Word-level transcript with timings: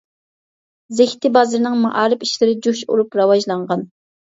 زېكتى 1.01 1.31
بازىرىنىڭ 1.37 1.77
مائارىپ 1.85 2.29
ئىشلىرى 2.31 2.59
جۇش 2.67 2.87
ئۇرۇپ 2.91 3.23
راۋاجلانغان. 3.23 3.91